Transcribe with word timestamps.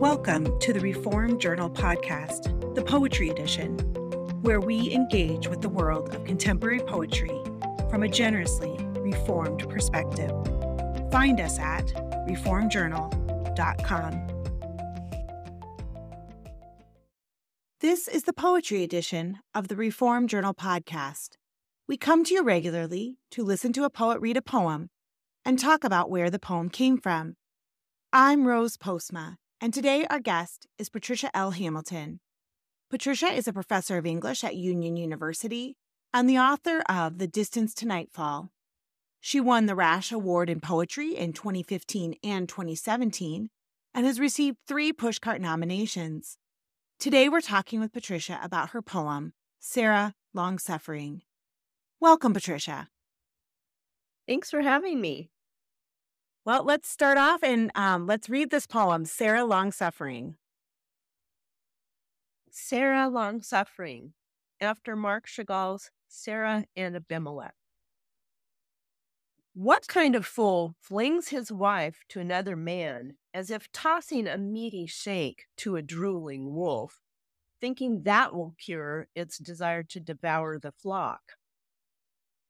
Welcome 0.00 0.58
to 0.58 0.72
the 0.72 0.80
Reformed 0.80 1.40
Journal 1.40 1.70
podcast, 1.70 2.74
the 2.74 2.82
Poetry 2.82 3.30
Edition, 3.30 3.78
where 4.42 4.60
we 4.60 4.92
engage 4.92 5.46
with 5.46 5.62
the 5.62 5.68
world 5.68 6.12
of 6.12 6.24
contemporary 6.24 6.80
poetry 6.80 7.30
from 7.88 8.02
a 8.02 8.08
generously 8.08 8.76
reformed 8.98 9.68
perspective. 9.68 10.32
Find 11.12 11.40
us 11.40 11.60
at 11.60 11.86
reformedjournal.com. 12.28 14.26
This 17.80 18.08
is 18.08 18.24
the 18.24 18.32
Poetry 18.32 18.82
Edition 18.82 19.38
of 19.54 19.68
the 19.68 19.76
Reformed 19.76 20.28
Journal 20.28 20.54
podcast. 20.54 21.36
We 21.86 21.96
come 21.96 22.24
to 22.24 22.34
you 22.34 22.42
regularly 22.42 23.18
to 23.30 23.44
listen 23.44 23.72
to 23.74 23.84
a 23.84 23.90
poet 23.90 24.20
read 24.20 24.36
a 24.36 24.42
poem 24.42 24.90
and 25.44 25.56
talk 25.56 25.84
about 25.84 26.10
where 26.10 26.30
the 26.30 26.40
poem 26.40 26.68
came 26.68 26.98
from. 26.98 27.36
I'm 28.12 28.46
Rose 28.46 28.76
Postma, 28.76 29.36
and 29.64 29.72
today 29.72 30.04
our 30.10 30.20
guest 30.20 30.66
is 30.78 30.90
Patricia 30.90 31.34
L. 31.34 31.52
Hamilton. 31.52 32.20
Patricia 32.90 33.32
is 33.32 33.48
a 33.48 33.52
professor 33.54 33.96
of 33.96 34.04
English 34.04 34.44
at 34.44 34.56
Union 34.56 34.98
University 34.98 35.78
and 36.12 36.28
the 36.28 36.38
author 36.38 36.82
of 36.86 37.16
The 37.16 37.26
Distance 37.26 37.72
to 37.76 37.86
Nightfall. 37.86 38.50
She 39.22 39.40
won 39.40 39.64
the 39.64 39.74
Rasch 39.74 40.12
Award 40.12 40.50
in 40.50 40.60
Poetry 40.60 41.16
in 41.16 41.32
2015 41.32 42.16
and 42.22 42.46
2017 42.46 43.48
and 43.94 44.04
has 44.04 44.20
received 44.20 44.58
three 44.68 44.92
Pushcart 44.92 45.40
nominations. 45.40 46.36
Today 47.00 47.30
we're 47.30 47.40
talking 47.40 47.80
with 47.80 47.90
Patricia 47.90 48.38
about 48.42 48.70
her 48.70 48.82
poem, 48.82 49.32
Sarah 49.60 50.12
Long 50.34 50.58
Suffering. 50.58 51.22
Welcome, 52.00 52.34
Patricia. 52.34 52.88
Thanks 54.28 54.50
for 54.50 54.60
having 54.60 55.00
me. 55.00 55.30
Well, 56.46 56.62
let's 56.62 56.90
start 56.90 57.16
off 57.16 57.42
and 57.42 57.70
um, 57.74 58.06
let's 58.06 58.28
read 58.28 58.50
this 58.50 58.66
poem, 58.66 59.06
Sarah 59.06 59.44
Long 59.44 59.72
Suffering. 59.72 60.36
Sarah 62.50 63.08
Long 63.08 63.40
Suffering, 63.40 64.12
after 64.60 64.94
Marc 64.94 65.26
Chagall's 65.26 65.90
Sarah 66.06 66.66
and 66.76 66.96
Abimelech. 66.96 67.54
What 69.54 69.88
kind 69.88 70.14
of 70.14 70.26
fool 70.26 70.74
flings 70.80 71.28
his 71.28 71.50
wife 71.50 72.02
to 72.10 72.20
another 72.20 72.56
man 72.56 73.14
as 73.32 73.50
if 73.50 73.72
tossing 73.72 74.26
a 74.26 74.36
meaty 74.36 74.84
shake 74.84 75.46
to 75.58 75.76
a 75.76 75.82
drooling 75.82 76.54
wolf, 76.54 77.00
thinking 77.58 78.02
that 78.02 78.34
will 78.34 78.54
cure 78.58 79.08
its 79.14 79.38
desire 79.38 79.82
to 79.84 79.98
devour 79.98 80.58
the 80.58 80.72
flock? 80.72 81.22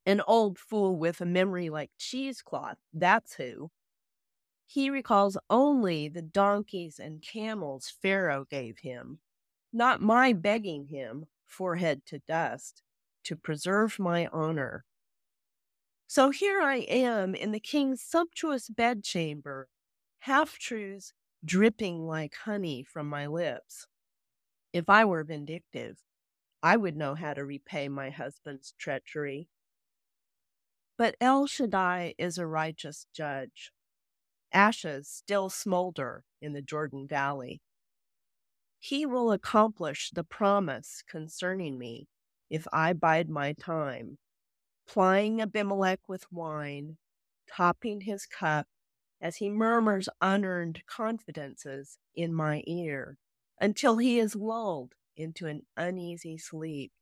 An 0.04 0.20
old 0.26 0.58
fool 0.58 0.96
with 0.96 1.20
a 1.20 1.26
memory 1.26 1.70
like 1.70 1.92
cheesecloth, 1.96 2.78
that's 2.92 3.34
who. 3.34 3.70
He 4.66 4.90
recalls 4.90 5.36
only 5.48 6.08
the 6.08 6.22
donkeys 6.22 6.98
and 6.98 7.22
camels 7.22 7.88
Pharaoh 7.88 8.44
gave 8.44 8.78
him, 8.78 9.20
not 9.72 10.00
my 10.00 10.32
begging 10.32 10.86
him, 10.86 11.26
forehead 11.46 12.04
to 12.06 12.20
dust, 12.20 12.82
to 13.24 13.36
preserve 13.36 13.98
my 13.98 14.26
honor. 14.28 14.84
So 16.06 16.30
here 16.30 16.60
I 16.60 16.76
am 16.76 17.34
in 17.34 17.52
the 17.52 17.60
king's 17.60 18.02
sumptuous 18.02 18.68
bedchamber, 18.68 19.68
half 20.20 20.58
truths 20.58 21.12
dripping 21.44 22.06
like 22.06 22.34
honey 22.34 22.82
from 22.82 23.08
my 23.08 23.26
lips. 23.26 23.86
If 24.72 24.88
I 24.88 25.04
were 25.04 25.24
vindictive, 25.24 25.98
I 26.62 26.76
would 26.76 26.96
know 26.96 27.14
how 27.14 27.34
to 27.34 27.44
repay 27.44 27.88
my 27.88 28.10
husband's 28.10 28.74
treachery. 28.78 29.48
But 30.96 31.16
El 31.20 31.46
Shaddai 31.46 32.14
is 32.18 32.38
a 32.38 32.46
righteous 32.46 33.06
judge 33.12 33.72
ashes 34.54 35.08
still 35.08 35.50
smolder 35.50 36.24
in 36.40 36.54
the 36.54 36.62
Jordan 36.62 37.06
Valley. 37.06 37.60
He 38.78 39.04
will 39.04 39.32
accomplish 39.32 40.10
the 40.10 40.24
promise 40.24 41.02
concerning 41.06 41.78
me 41.78 42.08
if 42.48 42.66
I 42.72 42.92
bide 42.92 43.28
my 43.28 43.52
time, 43.54 44.18
plying 44.86 45.40
Abimelech 45.40 46.08
with 46.08 46.30
wine, 46.30 46.98
topping 47.50 48.02
his 48.02 48.26
cup 48.26 48.68
as 49.20 49.36
he 49.36 49.48
murmurs 49.48 50.08
unearned 50.20 50.82
confidences 50.86 51.98
in 52.14 52.34
my 52.34 52.62
ear 52.66 53.18
until 53.60 53.96
he 53.98 54.18
is 54.18 54.36
lulled 54.36 54.94
into 55.16 55.46
an 55.46 55.62
uneasy 55.76 56.36
sleep. 56.36 56.92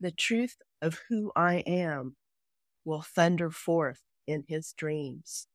The 0.00 0.10
truth 0.10 0.56
of 0.80 1.00
who 1.08 1.30
I 1.36 1.56
am 1.58 2.16
will 2.84 3.02
thunder 3.02 3.50
forth 3.50 4.02
in 4.26 4.44
his 4.48 4.72
dreams. 4.72 5.46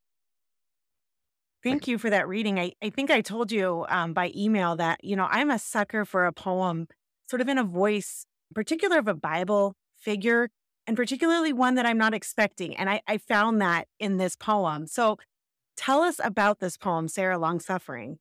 Thank 1.67 1.87
you 1.87 1.97
for 1.97 2.09
that 2.09 2.27
reading. 2.27 2.59
I, 2.59 2.71
I 2.81 2.89
think 2.89 3.11
I 3.11 3.21
told 3.21 3.51
you 3.51 3.85
um, 3.89 4.13
by 4.13 4.31
email 4.35 4.75
that, 4.77 5.03
you 5.03 5.15
know, 5.15 5.27
I'm 5.29 5.49
a 5.49 5.59
sucker 5.59 6.05
for 6.05 6.25
a 6.25 6.31
poem 6.31 6.87
sort 7.29 7.41
of 7.41 7.49
in 7.49 7.57
a 7.57 7.63
voice, 7.63 8.25
particular 8.55 8.99
of 8.99 9.07
a 9.07 9.13
Bible 9.13 9.75
figure, 9.97 10.49
and 10.85 10.95
particularly 10.95 11.51
one 11.51 11.75
that 11.75 11.85
I'm 11.85 11.97
not 11.97 12.13
expecting. 12.13 12.75
And 12.77 12.89
I, 12.89 13.01
I 13.05 13.17
found 13.17 13.61
that 13.61 13.87
in 13.99 14.15
this 14.15 14.35
poem. 14.37 14.87
So 14.87 15.17
tell 15.75 16.01
us 16.01 16.21
about 16.23 16.59
this 16.59 16.77
poem, 16.77 17.09
Sarah 17.09 17.37
Long 17.37 17.59
Suffering. 17.59 18.19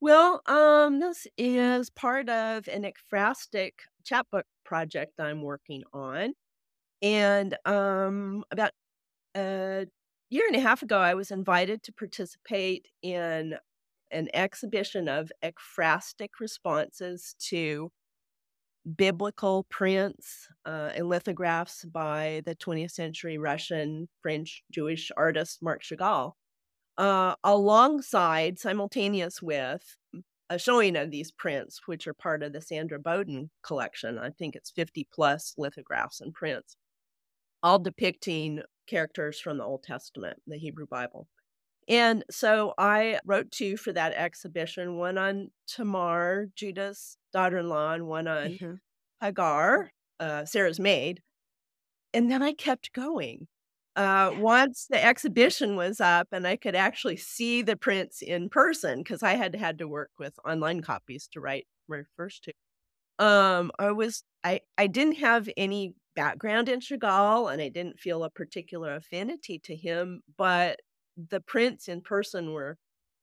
Well, 0.00 0.40
um, 0.46 0.98
this 0.98 1.26
is 1.36 1.90
part 1.90 2.30
of 2.30 2.68
an 2.68 2.90
ekphrastic 2.90 3.72
chapbook 4.02 4.46
project 4.64 5.20
I'm 5.20 5.42
working 5.42 5.82
on. 5.92 6.32
And 7.02 7.56
um, 7.66 8.44
about 8.50 8.70
uh, 9.34 9.84
year 10.30 10.46
and 10.46 10.56
a 10.56 10.60
half 10.60 10.82
ago, 10.82 10.98
I 10.98 11.14
was 11.14 11.30
invited 11.30 11.82
to 11.84 11.92
participate 11.92 12.88
in 13.02 13.54
an 14.10 14.28
exhibition 14.34 15.08
of 15.08 15.30
ekphrastic 15.44 16.30
responses 16.40 17.34
to 17.48 17.90
biblical 18.96 19.66
prints 19.68 20.48
uh, 20.64 20.90
and 20.94 21.08
lithographs 21.08 21.84
by 21.84 22.42
the 22.46 22.56
20th 22.56 22.92
century 22.92 23.38
Russian 23.38 24.08
French 24.22 24.62
Jewish 24.72 25.10
artist 25.16 25.62
Marc 25.62 25.82
Chagall, 25.82 26.32
uh, 26.96 27.34
alongside, 27.44 28.58
simultaneous 28.58 29.42
with, 29.42 29.96
a 30.48 30.58
showing 30.58 30.96
of 30.96 31.10
these 31.10 31.30
prints, 31.30 31.82
which 31.86 32.06
are 32.06 32.14
part 32.14 32.42
of 32.42 32.52
the 32.52 32.60
Sandra 32.60 32.98
Bowden 32.98 33.50
collection. 33.62 34.18
I 34.18 34.30
think 34.30 34.56
it's 34.56 34.70
50 34.70 35.06
plus 35.12 35.54
lithographs 35.56 36.20
and 36.20 36.34
prints, 36.34 36.76
all 37.62 37.78
depicting 37.78 38.62
characters 38.86 39.38
from 39.40 39.58
the 39.58 39.64
Old 39.64 39.82
Testament, 39.82 40.38
the 40.46 40.58
Hebrew 40.58 40.86
Bible. 40.86 41.28
And 41.88 42.24
so 42.30 42.74
I 42.78 43.18
wrote 43.24 43.50
two 43.50 43.76
for 43.76 43.92
that 43.92 44.12
exhibition 44.14 44.96
one 44.96 45.18
on 45.18 45.50
Tamar, 45.66 46.46
Judah's 46.54 47.16
daughter 47.32 47.58
in 47.58 47.68
law, 47.68 47.92
and 47.92 48.06
one 48.06 48.28
on 48.28 48.48
mm-hmm. 48.48 48.74
Hagar, 49.20 49.90
uh, 50.20 50.44
Sarah's 50.44 50.78
maid. 50.78 51.20
And 52.14 52.30
then 52.30 52.42
I 52.42 52.52
kept 52.52 52.92
going. 52.92 53.48
Uh, 53.96 54.32
once 54.38 54.86
the 54.88 55.04
exhibition 55.04 55.74
was 55.74 56.00
up 56.00 56.28
and 56.30 56.46
I 56.46 56.56
could 56.56 56.76
actually 56.76 57.16
see 57.16 57.60
the 57.60 57.76
prints 57.76 58.22
in 58.22 58.48
person, 58.48 58.98
because 58.98 59.22
I 59.22 59.34
had 59.34 59.56
had 59.56 59.78
to 59.78 59.88
work 59.88 60.10
with 60.18 60.34
online 60.46 60.80
copies 60.80 61.28
to 61.32 61.40
write 61.40 61.66
my 61.88 62.02
first 62.16 62.44
two. 62.44 63.24
Um, 63.24 63.72
I 63.78 63.90
was 63.90 64.22
I 64.44 64.60
I 64.78 64.86
didn't 64.86 65.16
have 65.16 65.48
any 65.56 65.94
background 66.14 66.68
in 66.68 66.80
Chagall 66.80 67.52
and 67.52 67.62
I 67.62 67.68
didn't 67.68 68.00
feel 68.00 68.24
a 68.24 68.30
particular 68.30 68.94
affinity 68.94 69.58
to 69.60 69.76
him, 69.76 70.22
but 70.36 70.80
the 71.30 71.40
prints 71.40 71.88
in 71.88 72.00
person 72.02 72.52
were 72.52 72.78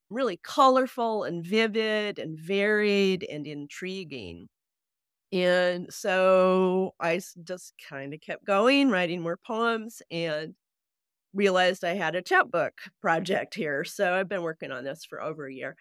really 0.10 0.38
colorful 0.44 1.24
and 1.26 1.46
vivid 1.46 2.20
and 2.20 2.40
varied 2.40 3.26
and 3.30 3.48
intriguing. 3.48 4.48
And 5.32 5.94
so 5.94 6.96
I 7.00 7.22
just 7.44 7.74
kind 7.90 8.14
of 8.14 8.22
kept 8.22 8.46
going, 8.46 8.90
writing 8.90 9.22
more 9.22 9.38
poems, 9.38 10.02
and 10.12 10.56
realized 11.34 11.84
I 11.86 11.96
had 11.96 12.16
a 12.16 12.22
chapbook 12.22 12.74
project 13.02 13.56
here. 13.56 13.84
So 13.86 14.14
I've 14.14 14.30
been 14.30 14.44
working 14.44 14.72
on 14.72 14.84
this 14.86 15.06
for 15.06 15.22
over 15.22 15.48
a 15.48 15.54
year. 15.54 15.76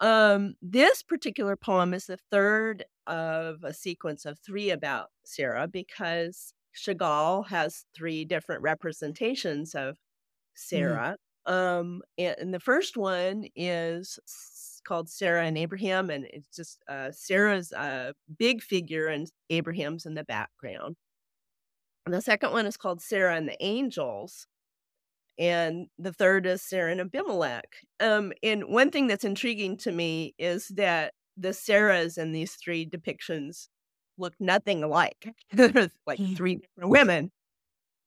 Um, 0.00 0.54
this 0.62 1.02
particular 1.02 1.56
poem 1.56 1.92
is 1.92 2.06
the 2.06 2.18
third 2.30 2.84
of 3.06 3.64
a 3.64 3.74
sequence 3.74 4.24
of 4.24 4.38
three 4.38 4.70
about 4.70 5.08
Sarah 5.24 5.66
because 5.66 6.52
Chagall 6.76 7.46
has 7.48 7.84
three 7.96 8.24
different 8.24 8.62
representations 8.62 9.74
of 9.74 9.94
mm-hmm. 9.94 9.96
Sarah. 10.54 11.16
Mm-hmm. 11.46 11.52
Um, 11.52 12.02
and, 12.18 12.36
and, 12.38 12.54
the 12.54 12.60
first 12.60 12.98
one 12.98 13.46
is 13.56 14.18
called 14.86 15.08
Sarah 15.08 15.46
and 15.46 15.56
Abraham, 15.56 16.10
and 16.10 16.26
it's 16.26 16.54
just 16.54 16.82
uh, 16.88 17.10
Sarah's 17.10 17.72
a 17.72 18.12
big 18.38 18.62
figure, 18.62 19.06
and 19.06 19.30
Abraham's 19.48 20.04
in 20.04 20.12
the 20.12 20.24
background. 20.24 20.96
And 22.04 22.14
the 22.14 22.20
second 22.20 22.52
one 22.52 22.66
is 22.66 22.76
called 22.76 23.00
Sarah 23.00 23.34
and 23.34 23.48
the 23.48 23.56
Angels, 23.64 24.46
and 25.38 25.86
the 25.98 26.12
third 26.12 26.46
is 26.46 26.62
Sarah 26.62 26.90
and 26.90 27.00
Abimelech. 27.00 27.68
Um, 28.00 28.32
and 28.42 28.64
one 28.64 28.90
thing 28.90 29.06
that's 29.06 29.24
intriguing 29.24 29.76
to 29.78 29.92
me 29.92 30.34
is 30.38 30.68
that 30.68 31.14
the 31.36 31.50
Sarahs 31.50 32.18
in 32.18 32.32
these 32.32 32.54
three 32.54 32.84
depictions 32.84 33.68
look 34.18 34.34
nothing 34.40 34.82
alike. 34.82 35.34
There's 35.52 35.90
like 36.06 36.18
mm. 36.18 36.36
three 36.36 36.56
different 36.56 36.90
women, 36.90 37.30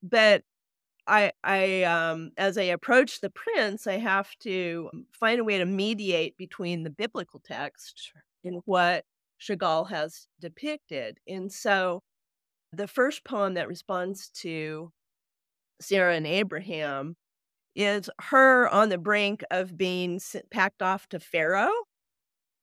but 0.02 0.42
I 1.06 1.32
I 1.42 1.82
um 1.84 2.32
as 2.36 2.58
I 2.58 2.64
approach 2.64 3.20
the 3.20 3.30
prints, 3.30 3.86
I 3.86 3.98
have 3.98 4.28
to 4.40 4.90
find 5.12 5.40
a 5.40 5.44
way 5.44 5.58
to 5.58 5.64
mediate 5.64 6.36
between 6.36 6.82
the 6.82 6.90
biblical 6.90 7.40
text 7.44 8.12
and 8.44 8.60
what 8.66 9.04
Chagall 9.40 9.88
has 9.88 10.28
depicted. 10.40 11.18
And 11.26 11.50
so 11.50 12.02
the 12.72 12.86
first 12.86 13.24
poem 13.24 13.54
that 13.54 13.68
responds 13.68 14.28
to 14.42 14.92
Sarah 15.80 16.14
and 16.14 16.26
Abraham 16.26 17.16
is 17.74 18.10
her 18.20 18.68
on 18.68 18.88
the 18.88 18.98
brink 18.98 19.44
of 19.50 19.76
being 19.76 20.20
packed 20.50 20.82
off 20.82 21.08
to 21.08 21.20
Pharaoh 21.20 21.72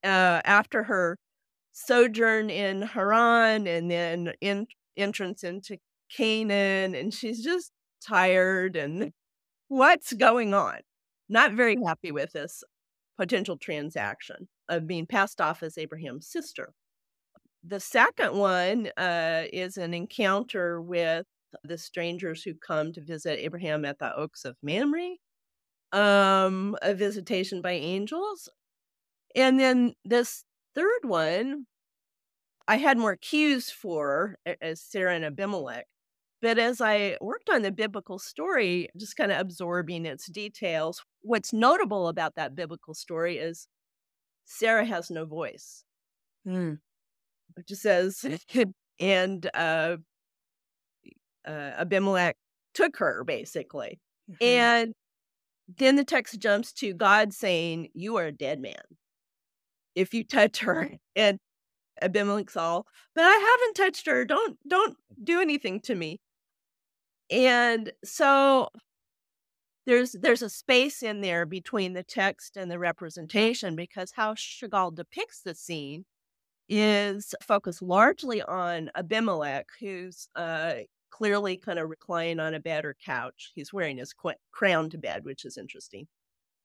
uh, 0.04 0.42
after 0.46 0.84
her 0.84 1.18
sojourn 1.72 2.50
in 2.50 2.82
Haran 2.82 3.68
and 3.68 3.90
then 3.90 4.34
in, 4.42 4.68
entrance 4.98 5.44
into 5.44 5.78
Canaan. 6.16 6.96
And 6.96 7.14
she's 7.14 7.44
just 7.44 7.72
tired 8.06 8.76
and 8.76 9.12
what's 9.68 10.14
going 10.14 10.54
on? 10.54 10.80
Not 11.28 11.54
very 11.54 11.78
happy 11.86 12.12
with 12.12 12.34
this 12.34 12.64
potential 13.18 13.58
transaction 13.58 14.48
of 14.68 14.88
being 14.88 15.06
passed 15.06 15.42
off 15.42 15.64
as 15.64 15.78
Abraham's 15.78 16.28
sister. 16.28 16.74
The 17.64 17.80
second 17.80 18.36
one 18.38 18.90
uh, 18.98 19.44
is 19.52 19.78
an 19.78 19.94
encounter 19.94 20.82
with 20.82 21.26
the 21.64 21.78
strangers 21.78 22.44
who 22.44 22.54
come 22.56 22.94
to 22.94 23.02
visit 23.02 23.40
Abraham 23.40 23.86
at 23.86 24.00
the 24.00 24.16
Oaks 24.16 24.46
of 24.46 24.58
Mamre, 24.62 25.16
um, 25.92 26.76
a 26.82 26.94
visitation 26.94 27.62
by 27.62 27.72
angels. 27.74 28.50
And 29.36 29.60
then 29.60 29.94
this 30.06 30.46
third 30.76 31.02
one, 31.04 31.66
I 32.68 32.78
had 32.78 32.98
more 32.98 33.16
cues 33.16 33.72
for 33.72 34.38
as 34.62 34.82
Sarah 34.82 35.16
and 35.16 35.26
Abimelech. 35.26 35.86
But 36.42 36.58
as 36.58 36.80
I 36.80 37.18
worked 37.20 37.50
on 37.50 37.64
the 37.64 37.72
biblical 37.72 38.18
story, 38.18 38.90
just 38.98 39.18
kind 39.18 39.32
of 39.32 39.40
absorbing 39.40 40.06
its 40.06 40.28
details, 40.28 41.04
what's 41.22 41.52
notable 41.52 42.08
about 42.08 42.36
that 42.36 42.56
biblical 42.56 42.94
story 42.94 43.38
is 43.38 43.68
Sarah 44.46 44.86
has 44.86 45.10
no 45.12 45.26
voice. 45.26 45.84
Hmm. 46.46 46.76
It 47.58 47.68
just 47.68 47.82
says, 47.82 48.26
and 49.00 49.50
uh, 49.54 49.98
uh, 51.50 51.74
Abimelech 51.80 52.38
took 52.74 52.98
her 52.98 53.24
basically. 53.24 54.00
Mhm. 54.32 54.38
And 54.42 54.94
then 55.78 55.96
the 55.96 56.06
text 56.06 56.40
jumps 56.40 56.74
to 56.74 56.94
God 56.94 57.34
saying, 57.34 57.90
You 57.94 58.18
are 58.18 58.28
a 58.28 58.32
dead 58.32 58.60
man 58.60 58.82
if 59.96 60.14
you 60.14 60.24
touch 60.24 60.60
her. 60.60 60.92
And 61.16 61.40
Abimelech's 62.02 62.56
all, 62.58 62.88
but 63.16 63.24
I 63.26 63.34
haven't 63.36 63.76
touched 63.76 64.08
her. 64.08 64.26
Don't 64.26 64.58
don't 64.68 64.98
do 65.24 65.42
anything 65.42 65.82
to 65.82 65.96
me. 65.96 66.20
And 67.32 67.92
so 68.04 68.70
there's 69.86 70.14
there's 70.14 70.42
a 70.42 70.50
space 70.50 71.02
in 71.04 71.22
there 71.22 71.46
between 71.46 71.94
the 71.94 72.04
text 72.04 72.58
and 72.58 72.70
the 72.70 72.80
representation 72.80 73.76
because 73.76 74.12
how 74.16 74.34
Chagall 74.36 74.94
depicts 74.94 75.42
the 75.42 75.56
scene 75.56 76.06
is 76.70 77.34
focused 77.44 77.82
largely 77.82 78.42
on 78.44 78.92
Abimelech, 78.96 79.68
who's 79.80 80.30
uh, 80.36 80.76
clearly 81.12 81.58
kind 81.58 81.80
of 81.80 81.90
reclining 81.90 82.40
on 82.40 82.54
a 82.54 82.60
bed 82.60 82.86
or 82.86 82.96
couch. 83.04 83.52
He's 83.56 83.74
wearing 83.74 83.98
his 83.98 84.14
qu- 84.14 84.34
crown 84.52 84.90
to 84.92 84.98
bed, 84.98 85.26
which 85.26 85.46
is 85.46 85.58
interesting. 85.58 86.08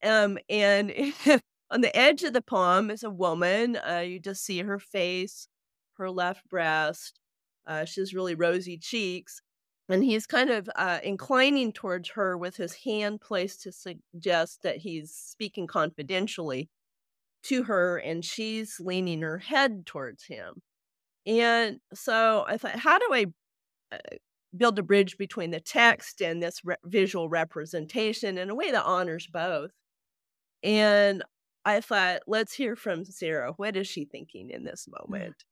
Um, 0.03 0.39
and 0.49 0.93
on 1.71 1.81
the 1.81 1.97
edge 1.97 2.23
of 2.23 2.33
the 2.33 2.43
palm 2.43 2.91
is 2.91 3.03
a 3.03 3.11
woman. 3.11 3.77
Uh, 3.77 4.05
you 4.07 4.21
just 4.21 4.45
see 4.45 4.61
her 4.61 4.79
face, 4.79 5.49
her 5.95 6.11
left 6.11 6.49
breast. 6.49 7.19
Uh, 7.67 7.85
she 7.85 8.01
has 8.01 8.15
really 8.15 8.35
rosy 8.35 8.79
cheeks. 8.79 9.41
And 9.89 10.03
he's 10.03 10.27
kind 10.27 10.49
of 10.49 10.69
uh, 10.77 11.01
inclining 11.03 11.73
towards 11.73 12.11
her 12.11 12.39
with 12.39 12.57
his 12.57 12.75
hand 12.85 13.21
placed 13.21 13.63
to 13.63 13.73
suggest 13.73 14.63
that 14.63 14.79
he's 14.79 15.13
speaking 15.13 15.67
confidentially 15.67 16.71
to 17.45 17.65
her, 17.65 17.99
and 17.99 18.25
she's 18.25 18.81
leaning 18.81 19.21
her 19.21 19.39
head 19.39 19.85
towards 19.87 20.25
him. 20.25 20.63
And 21.27 21.81
so 21.93 22.45
I 22.49 22.57
thought, 22.59 22.77
how 22.77 22.99
do 22.99 23.09
I 23.13 23.27
uh, 23.93 23.99
build 24.57 24.79
a 24.79 24.83
bridge 24.83 25.17
between 25.19 25.51
the 25.51 25.61
text 25.61 26.21
and 26.21 26.43
this 26.43 26.65
re- 26.65 26.77
visual 26.85 27.29
representation 27.29 28.39
in 28.39 28.51
a 28.51 28.55
way 28.55 28.71
that 28.71 28.85
honors 28.85 29.27
both? 29.27 29.71
And 30.63 31.23
I 31.65 31.81
thought, 31.81 32.23
let's 32.27 32.55
hear 32.55 32.77
from 32.77 33.05
Sarah. 33.05 33.53
What 33.57 33.77
is 33.77 33.87
she 33.87 34.05
thinking 34.05 34.51
in 34.51 34.65
this 34.65 34.87
mm. 34.89 35.01
moment? 35.01 35.45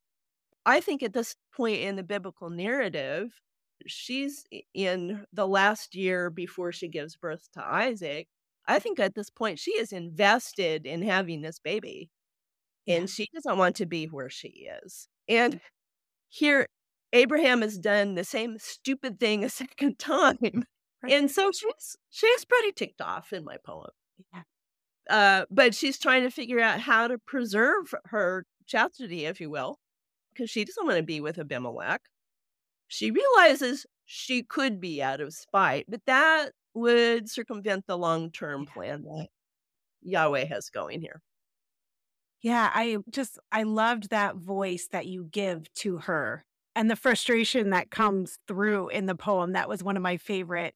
I 0.65 0.79
think 0.79 1.03
at 1.03 1.13
this 1.13 1.35
point 1.55 1.81
in 1.81 1.95
the 1.95 2.03
biblical 2.03 2.49
narrative, 2.49 3.41
she's 3.85 4.45
in 4.73 5.25
the 5.33 5.47
last 5.47 5.95
year 5.95 6.29
before 6.29 6.71
she 6.71 6.87
gives 6.87 7.15
birth 7.15 7.49
to 7.53 7.65
Isaac. 7.65 8.27
I 8.65 8.79
think 8.79 8.99
at 8.99 9.13
this 9.13 9.29
point, 9.29 9.59
she 9.59 9.71
is 9.71 9.91
invested 9.91 10.85
in 10.85 11.01
having 11.01 11.41
this 11.41 11.59
baby 11.59 12.09
and 12.87 13.09
she 13.09 13.27
doesn't 13.33 13.57
want 13.57 13.75
to 13.77 13.85
be 13.85 14.05
where 14.05 14.29
she 14.29 14.67
is. 14.83 15.07
And 15.27 15.59
here, 16.29 16.67
Abraham 17.13 17.61
has 17.61 17.77
done 17.77 18.15
the 18.15 18.23
same 18.25 18.57
stupid 18.59 19.19
thing 19.19 19.43
a 19.43 19.49
second 19.61 19.99
time. 19.99 20.65
Right. 21.01 21.13
And 21.13 21.31
so 21.31 21.51
she's 21.51 21.95
she's 22.09 22.45
pretty 22.45 22.71
ticked 22.73 23.01
off 23.01 23.31
in 23.33 23.43
my 23.45 23.57
poem. 23.65 23.91
Yeah. 24.33 24.41
Uh, 25.09 25.45
but 25.51 25.75
she's 25.75 25.99
trying 25.99 26.23
to 26.23 26.29
figure 26.31 26.59
out 26.59 26.79
how 26.79 27.07
to 27.07 27.17
preserve 27.17 27.93
her 28.05 28.45
chastity, 28.65 29.25
if 29.25 29.41
you 29.41 29.49
will, 29.49 29.79
because 30.33 30.49
she 30.49 30.63
doesn't 30.65 30.85
want 30.85 30.97
to 30.97 31.03
be 31.03 31.19
with 31.21 31.37
Abimelech. 31.39 32.01
She 32.87 33.11
realizes 33.11 33.85
she 34.05 34.43
could 34.43 34.79
be 34.79 35.01
out 35.01 35.19
of 35.21 35.33
spite, 35.33 35.85
but 35.89 36.01
that 36.05 36.51
would 36.73 37.29
circumvent 37.29 37.85
the 37.87 37.97
long 37.97 38.31
term 38.31 38.65
Yeah. 38.67 38.73
plan 38.73 39.03
that 39.03 39.27
Yahweh 40.01 40.45
has 40.45 40.69
going 40.69 41.01
here. 41.01 41.21
Yeah, 42.41 42.69
I 42.73 42.97
just 43.09 43.39
I 43.51 43.63
loved 43.63 44.09
that 44.09 44.35
voice 44.37 44.87
that 44.91 45.05
you 45.05 45.25
give 45.31 45.71
to 45.75 45.97
her 45.99 46.45
and 46.75 46.89
the 46.89 46.95
frustration 46.95 47.69
that 47.69 47.91
comes 47.91 48.39
through 48.47 48.89
in 48.89 49.05
the 49.05 49.15
poem. 49.15 49.53
That 49.53 49.69
was 49.69 49.83
one 49.83 49.97
of 49.97 50.03
my 50.03 50.17
favorite 50.17 50.75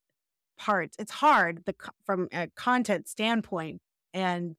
parts. 0.57 0.95
It's 0.99 1.11
hard 1.11 1.63
the 1.65 1.75
from 2.05 2.27
a 2.31 2.47
content 2.55 3.07
standpoint 3.07 3.81
and 4.13 4.55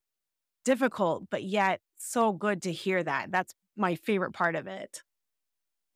difficult, 0.65 1.29
but 1.29 1.43
yet 1.43 1.81
so 1.97 2.31
good 2.31 2.61
to 2.63 2.71
hear 2.71 3.03
that. 3.03 3.31
That's 3.31 3.53
my 3.75 3.95
favorite 3.95 4.33
part 4.33 4.55
of 4.55 4.67
it. 4.67 5.03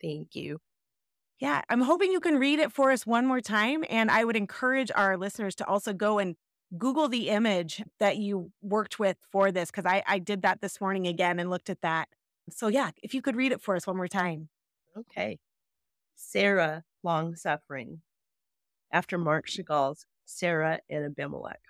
Thank 0.01 0.35
you. 0.35 0.59
Yeah, 1.39 1.61
I'm 1.69 1.81
hoping 1.81 2.11
you 2.11 2.19
can 2.19 2.37
read 2.39 2.59
it 2.59 2.71
for 2.71 2.91
us 2.91 3.05
one 3.05 3.25
more 3.25 3.41
time. 3.41 3.83
And 3.89 4.09
I 4.09 4.23
would 4.23 4.37
encourage 4.37 4.91
our 4.95 5.17
listeners 5.17 5.55
to 5.55 5.67
also 5.67 5.93
go 5.93 6.19
and 6.19 6.35
Google 6.77 7.07
the 7.07 7.29
image 7.29 7.83
that 7.99 8.17
you 8.17 8.51
worked 8.61 8.97
with 8.97 9.17
for 9.31 9.51
this, 9.51 9.69
because 9.69 9.85
I, 9.85 10.03
I 10.07 10.19
did 10.19 10.41
that 10.41 10.61
this 10.61 10.79
morning 10.81 11.05
again 11.07 11.39
and 11.39 11.49
looked 11.49 11.69
at 11.69 11.81
that. 11.81 12.07
So, 12.49 12.67
yeah, 12.67 12.91
if 13.01 13.13
you 13.13 13.21
could 13.21 13.35
read 13.35 13.51
it 13.51 13.61
for 13.61 13.75
us 13.75 13.85
one 13.85 13.97
more 13.97 14.07
time. 14.07 14.49
Okay. 14.97 15.39
Sarah, 16.15 16.83
long 17.03 17.35
suffering. 17.35 18.01
After 18.91 19.17
Marc 19.17 19.47
Chagall's 19.47 20.05
Sarah 20.25 20.79
and 20.89 21.05
Abimelech. 21.05 21.61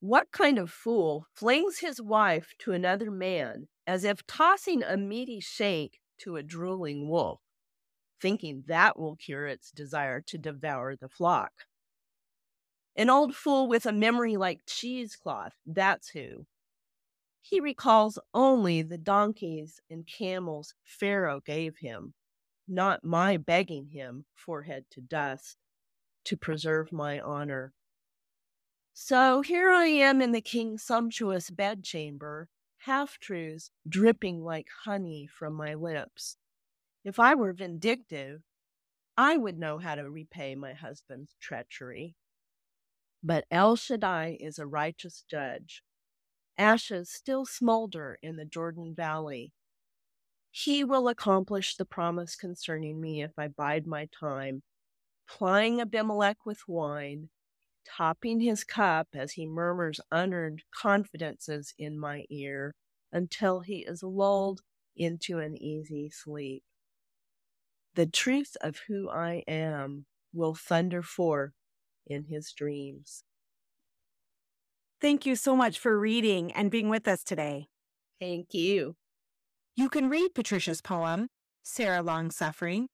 What 0.00 0.30
kind 0.30 0.58
of 0.58 0.70
fool 0.70 1.26
flings 1.32 1.78
his 1.78 2.00
wife 2.00 2.54
to 2.60 2.72
another 2.72 3.10
man 3.10 3.68
as 3.86 4.04
if 4.04 4.26
tossing 4.26 4.82
a 4.82 4.96
meaty 4.96 5.40
shank 5.40 6.00
to 6.18 6.36
a 6.36 6.42
drooling 6.42 7.08
wolf, 7.08 7.40
thinking 8.20 8.64
that 8.66 8.98
will 8.98 9.16
cure 9.16 9.46
its 9.46 9.70
desire 9.70 10.20
to 10.22 10.38
devour 10.38 10.96
the 10.96 11.08
flock? 11.08 11.66
An 12.96 13.10
old 13.10 13.34
fool 13.34 13.68
with 13.68 13.86
a 13.86 13.92
memory 13.92 14.36
like 14.36 14.60
cheesecloth, 14.66 15.54
that's 15.66 16.10
who. 16.10 16.46
He 17.48 17.60
recalls 17.60 18.18
only 18.34 18.82
the 18.82 18.98
donkeys 18.98 19.80
and 19.88 20.06
camels 20.06 20.74
Pharaoh 20.84 21.40
gave 21.40 21.78
him, 21.78 22.12
not 22.68 23.02
my 23.02 23.38
begging 23.38 23.88
him, 23.88 24.26
forehead 24.34 24.84
to 24.90 25.00
dust, 25.00 25.56
to 26.24 26.36
preserve 26.36 26.92
my 26.92 27.20
honor. 27.20 27.72
So 28.92 29.40
here 29.40 29.70
I 29.70 29.86
am 29.86 30.20
in 30.20 30.32
the 30.32 30.42
king's 30.42 30.82
sumptuous 30.82 31.48
bedchamber, 31.48 32.50
half 32.80 33.18
truths 33.18 33.70
dripping 33.88 34.44
like 34.44 34.66
honey 34.84 35.26
from 35.26 35.54
my 35.54 35.72
lips. 35.72 36.36
If 37.02 37.18
I 37.18 37.34
were 37.34 37.54
vindictive, 37.54 38.42
I 39.16 39.38
would 39.38 39.58
know 39.58 39.78
how 39.78 39.94
to 39.94 40.10
repay 40.10 40.54
my 40.54 40.74
husband's 40.74 41.34
treachery. 41.40 42.14
But 43.22 43.46
El 43.50 43.76
Shaddai 43.76 44.36
is 44.38 44.58
a 44.58 44.66
righteous 44.66 45.24
judge. 45.26 45.82
Ashes 46.58 47.08
still 47.08 47.46
smolder 47.46 48.18
in 48.20 48.36
the 48.36 48.44
Jordan 48.44 48.92
Valley. 48.94 49.52
He 50.50 50.82
will 50.82 51.08
accomplish 51.08 51.76
the 51.76 51.84
promise 51.84 52.34
concerning 52.34 53.00
me 53.00 53.22
if 53.22 53.30
I 53.38 53.48
bide 53.48 53.86
my 53.86 54.08
time, 54.18 54.62
plying 55.28 55.80
Abimelech 55.80 56.44
with 56.44 56.66
wine, 56.66 57.30
topping 57.86 58.40
his 58.40 58.64
cup 58.64 59.08
as 59.14 59.32
he 59.32 59.46
murmurs 59.46 60.00
unearned 60.10 60.62
confidences 60.74 61.72
in 61.78 61.98
my 61.98 62.24
ear 62.28 62.74
until 63.12 63.60
he 63.60 63.84
is 63.86 64.02
lulled 64.02 64.60
into 64.96 65.38
an 65.38 65.56
easy 65.62 66.10
sleep. 66.10 66.64
The 67.94 68.06
truth 68.06 68.56
of 68.60 68.78
who 68.88 69.08
I 69.08 69.44
am 69.46 70.06
will 70.32 70.54
thunder 70.54 71.02
forth 71.02 71.52
in 72.06 72.24
his 72.24 72.52
dreams. 72.52 73.22
Thank 75.00 75.26
you 75.26 75.36
so 75.36 75.54
much 75.54 75.78
for 75.78 75.98
reading 75.98 76.52
and 76.52 76.70
being 76.70 76.88
with 76.88 77.06
us 77.06 77.22
today. 77.22 77.68
Thank 78.20 78.52
you. 78.52 78.96
You 79.76 79.88
can 79.88 80.08
read 80.08 80.34
Patricia's 80.34 80.80
poem, 80.80 81.28
Sarah 81.62 82.02
Long 82.02 82.32
Suffering, 82.32 82.88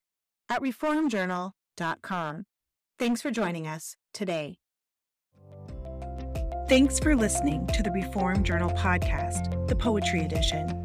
at 0.50 0.60
reformedjournal.com. 0.60 2.44
Thanks 2.98 3.22
for 3.22 3.30
joining 3.30 3.66
us 3.66 3.96
today. 4.12 4.58
Thanks 6.68 6.98
for 6.98 7.16
listening 7.16 7.66
to 7.68 7.82
the 7.82 7.90
Reformed 7.90 8.44
Journal 8.44 8.70
podcast, 8.70 9.66
the 9.68 9.76
Poetry 9.76 10.20
Edition. 10.20 10.84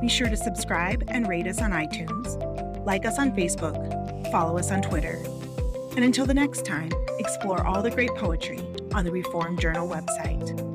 Be 0.00 0.08
sure 0.08 0.28
to 0.28 0.36
subscribe 0.36 1.04
and 1.08 1.26
rate 1.26 1.46
us 1.46 1.60
on 1.60 1.70
iTunes, 1.70 2.36
like 2.84 3.06
us 3.06 3.18
on 3.18 3.32
Facebook, 3.32 4.30
follow 4.30 4.58
us 4.58 4.70
on 4.70 4.82
Twitter. 4.82 5.22
And 5.96 6.04
until 6.04 6.26
the 6.26 6.34
next 6.34 6.64
time, 6.64 6.92
explore 7.18 7.66
all 7.66 7.82
the 7.82 7.90
great 7.90 8.14
poetry 8.16 8.60
on 8.94 9.04
the 9.04 9.10
Reformed 9.10 9.60
Journal 9.60 9.88
website. 9.88 10.69